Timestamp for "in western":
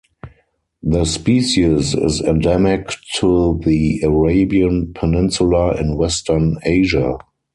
5.79-6.57